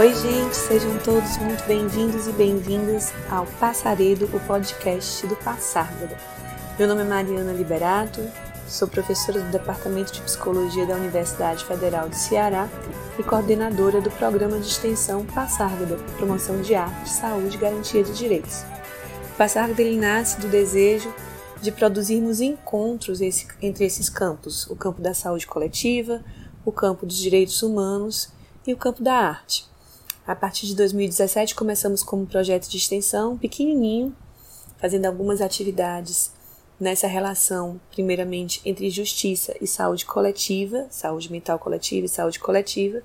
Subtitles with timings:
[0.00, 6.16] Oi, gente, sejam todos muito bem-vindos e bem-vindas ao Passaredo, o podcast do Passárgada.
[6.78, 8.26] Meu nome é Mariana Liberato,
[8.66, 12.66] sou professora do Departamento de Psicologia da Universidade Federal de Ceará
[13.18, 18.64] e coordenadora do programa de extensão Passárgada, Promoção de Arte, Saúde e Garantia de Direitos.
[19.34, 21.12] O Passárgada ele nasce do desejo
[21.60, 23.20] de produzirmos encontros
[23.60, 26.24] entre esses campos, o campo da saúde coletiva,
[26.64, 28.30] o campo dos direitos humanos
[28.66, 29.68] e o campo da arte.
[30.26, 34.14] A partir de 2017 começamos como projeto de extensão pequenininho,
[34.78, 36.32] fazendo algumas atividades
[36.78, 43.02] nessa relação, primeiramente entre justiça e saúde coletiva, saúde mental coletiva e saúde coletiva.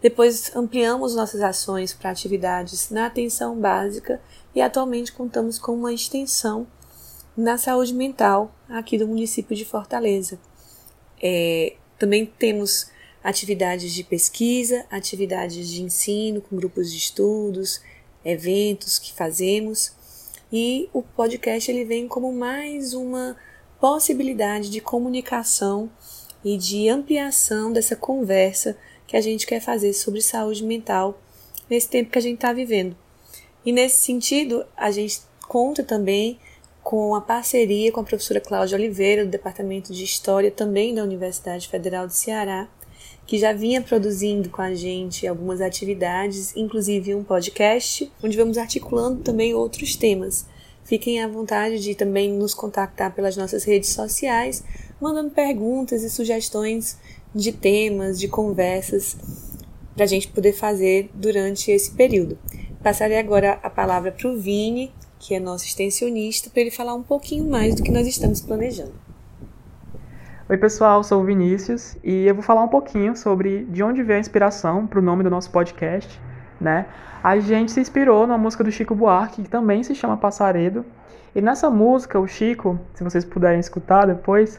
[0.00, 4.20] Depois ampliamos nossas ações para atividades na atenção básica
[4.54, 6.66] e atualmente contamos com uma extensão
[7.36, 10.38] na saúde mental aqui do município de Fortaleza.
[11.20, 12.90] É, também temos
[13.22, 17.80] atividades de pesquisa, atividades de ensino com grupos de estudos,
[18.24, 19.92] eventos que fazemos
[20.52, 23.36] e o podcast ele vem como mais uma
[23.78, 25.90] possibilidade de comunicação
[26.42, 31.20] e de ampliação dessa conversa que a gente quer fazer sobre saúde mental
[31.68, 32.96] nesse tempo que a gente está vivendo.
[33.64, 36.38] E nesse sentido, a gente conta também
[36.82, 41.68] com a parceria com a professora Cláudia Oliveira, do Departamento de História, também da Universidade
[41.68, 42.66] Federal do Ceará,
[43.28, 49.20] que já vinha produzindo com a gente algumas atividades, inclusive um podcast, onde vamos articulando
[49.20, 50.46] também outros temas.
[50.82, 54.64] Fiquem à vontade de também nos contactar pelas nossas redes sociais,
[54.98, 56.96] mandando perguntas e sugestões
[57.34, 59.14] de temas, de conversas,
[59.94, 62.38] para a gente poder fazer durante esse período.
[62.82, 67.02] Passarei agora a palavra para o Vini, que é nosso extensionista, para ele falar um
[67.02, 69.07] pouquinho mais do que nós estamos planejando.
[70.50, 74.16] Oi, pessoal, sou o Vinícius e eu vou falar um pouquinho sobre de onde veio
[74.16, 76.18] a inspiração para o nome do nosso podcast,
[76.58, 76.86] né?
[77.22, 80.86] A gente se inspirou numa música do Chico Buarque, que também se chama Passaredo.
[81.34, 84.58] E nessa música, o Chico, se vocês puderem escutar depois,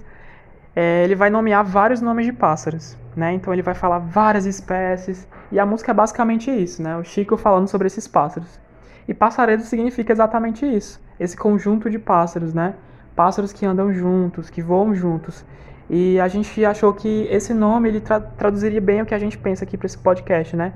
[0.75, 3.33] é, ele vai nomear vários nomes de pássaros, né?
[3.33, 6.97] Então ele vai falar várias espécies e a música é basicamente isso, né?
[6.97, 8.59] O Chico falando sobre esses pássaros.
[9.07, 12.75] E passaredo significa exatamente isso, esse conjunto de pássaros, né?
[13.15, 15.43] Pássaros que andam juntos, que voam juntos.
[15.89, 19.37] E a gente achou que esse nome ele tra traduziria bem o que a gente
[19.37, 20.73] pensa aqui para esse podcast, né?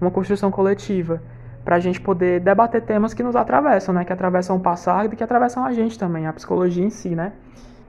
[0.00, 1.20] Uma construção coletiva,
[1.64, 4.04] para a gente poder debater temas que nos atravessam, né?
[4.04, 7.32] Que atravessam o passado e que atravessam a gente também, a psicologia em si, né?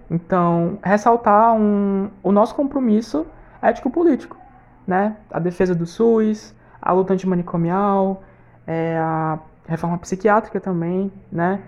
[0.10, 3.26] Então, ressaltar um, o nosso compromisso
[3.62, 4.38] ético-político,
[4.86, 5.16] né?
[5.32, 8.24] A defesa do SUS, a luta antimanicomial,
[8.66, 11.62] é, a reforma psiquiátrica também, né?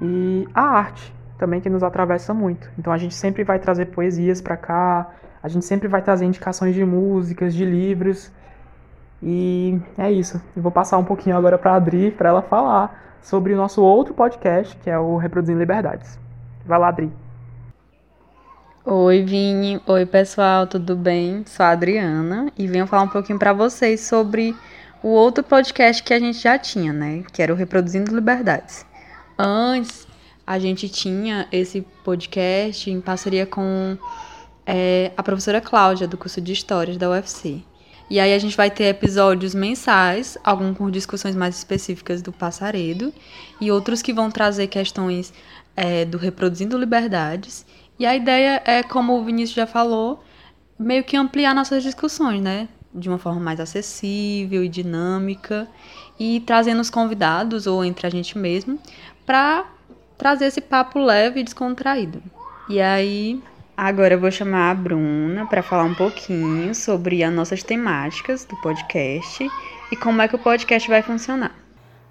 [0.00, 2.70] E a arte, também que nos atravessa muito.
[2.78, 5.10] Então a gente sempre vai trazer poesias para cá,
[5.42, 8.32] a gente sempre vai trazer indicações de músicas, de livros.
[9.22, 10.40] E é isso.
[10.56, 13.82] Eu vou passar um pouquinho agora para a Adri, para ela falar sobre o nosso
[13.82, 16.18] outro podcast, que é o Reproduzindo Liberdades.
[16.64, 17.10] Vai lá, Adri.
[18.84, 19.80] Oi, Vini.
[19.86, 21.42] Oi, pessoal, tudo bem?
[21.46, 24.54] Sou a Adriana e venho falar um pouquinho para vocês sobre
[25.02, 27.24] o outro podcast que a gente já tinha, né?
[27.32, 28.86] Que era o Reproduzindo Liberdades.
[29.38, 30.05] Antes
[30.46, 33.98] a gente tinha esse podcast em parceria com
[34.64, 37.62] é, a professora Cláudia, do curso de Histórias da UFC.
[38.08, 43.12] E aí a gente vai ter episódios mensais, alguns com discussões mais específicas do passaredo,
[43.60, 45.34] e outros que vão trazer questões
[45.74, 47.66] é, do Reproduzindo Liberdades.
[47.98, 50.22] E a ideia é, como o Vinícius já falou,
[50.78, 52.68] meio que ampliar nossas discussões, né?
[52.94, 55.66] De uma forma mais acessível e dinâmica,
[56.18, 58.78] e trazendo os convidados, ou entre a gente mesmo,
[59.26, 59.66] para
[60.16, 62.22] trazer esse papo leve e descontraído.
[62.68, 63.42] E aí,
[63.76, 68.56] agora eu vou chamar a Bruna para falar um pouquinho sobre as nossas temáticas do
[68.56, 69.48] podcast
[69.92, 71.54] e como é que o podcast vai funcionar.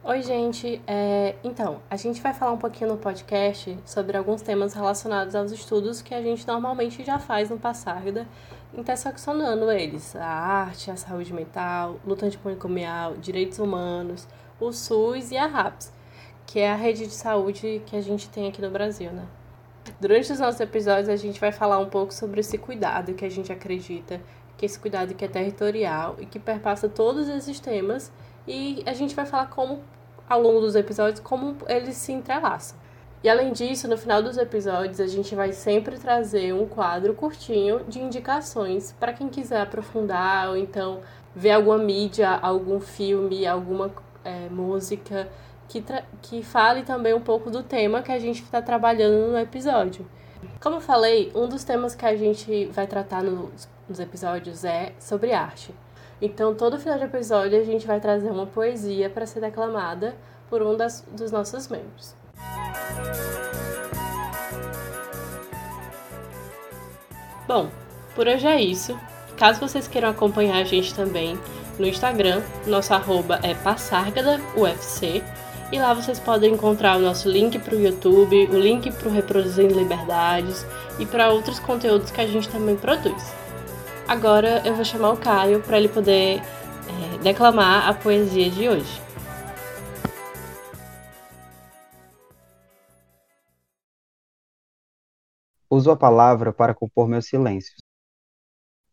[0.03, 0.79] Oi, gente.
[0.85, 5.51] É, então, a gente vai falar um pouquinho no podcast sobre alguns temas relacionados aos
[5.51, 8.27] estudos que a gente normalmente já faz no Passarda,
[8.77, 14.27] interseccionando eles: a arte, a saúde mental, luta antimanicomial, direitos humanos,
[14.59, 15.91] o SUS e a RAPS
[16.45, 19.25] que é a rede de saúde que a gente tem aqui no Brasil, né?
[19.99, 23.29] Durante os nossos episódios a gente vai falar um pouco sobre esse cuidado que a
[23.29, 24.19] gente acredita,
[24.57, 28.11] que esse cuidado que é territorial e que perpassa todos esses temas
[28.47, 29.81] e a gente vai falar como
[30.27, 32.77] ao longo dos episódios como eles se entrelaçam.
[33.23, 37.83] E além disso, no final dos episódios, a gente vai sempre trazer um quadro curtinho
[37.87, 40.99] de indicações para quem quiser aprofundar ou então
[41.35, 43.91] ver alguma mídia, algum filme, alguma
[44.23, 45.27] é, música
[45.67, 45.83] que,
[46.21, 50.05] que fale também um pouco do tema que a gente está trabalhando no episódio.
[50.61, 54.93] Como eu falei, um dos temas que a gente vai tratar nos, nos episódios é
[54.99, 55.73] sobre arte.
[56.21, 60.15] Então, todo final de episódio a gente vai trazer uma poesia para ser declamada
[60.49, 62.15] por um das, dos nossos membros.
[67.47, 67.69] Bom,
[68.15, 68.97] por hoje é isso.
[69.37, 71.37] Caso vocês queiram acompanhar a gente também
[71.77, 75.21] no Instagram, nosso arroba é passargadaufc
[75.71, 79.11] e lá vocês podem encontrar o nosso link para o YouTube, o link para o
[79.11, 80.65] Reproduzindo Liberdades
[80.99, 83.33] e para outros conteúdos que a gente também produz.
[84.07, 89.01] Agora eu vou chamar o Caio para ele poder é, declamar a poesia de hoje.
[95.67, 97.77] Uso a palavra para compor meus silêncios.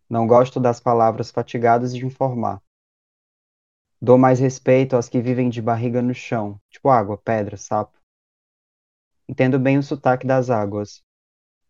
[0.09, 2.61] Não gosto das palavras fatigadas de informar.
[4.05, 7.97] Dou mais respeito aos que vivem de barriga no chão, tipo água, pedra, sapo.
[9.29, 11.01] Entendo bem o sotaque das águas.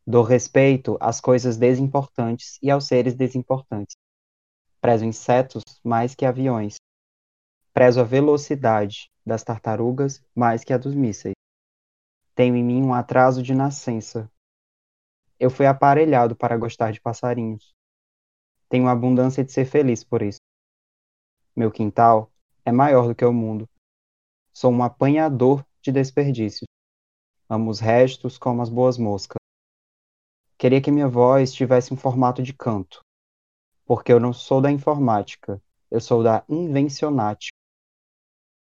[0.07, 3.95] Dou respeito às coisas desimportantes e aos seres desimportantes.
[4.81, 6.77] Prezo insetos mais que aviões.
[7.75, 11.35] Prezo a velocidade das tartarugas mais que a dos mísseis.
[12.35, 14.27] Tenho em mim um atraso de nascença.
[15.39, 17.75] Eu fui aparelhado para gostar de passarinhos.
[18.71, 20.41] Tenho abundância de ser feliz por isso.
[21.55, 22.33] Meu quintal
[22.65, 23.69] é maior do que o mundo.
[24.55, 26.67] Sou um apanhador de desperdícios.
[27.47, 29.37] Amo os restos como as boas moscas.
[30.57, 33.03] Queria que minha voz tivesse um formato de canto,
[33.85, 35.61] porque eu não sou da informática,
[35.91, 37.55] eu sou da invencionática.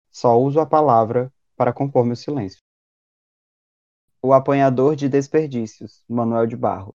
[0.09, 2.59] Só uso a palavra para compor meu silêncio.
[4.21, 6.93] O apanhador de desperdícios, Manuel de Barro.